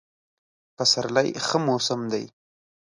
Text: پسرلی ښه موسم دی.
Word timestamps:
پسرلی 0.75 1.27
ښه 1.45 1.57
موسم 1.67 2.01
دی. 2.11 2.25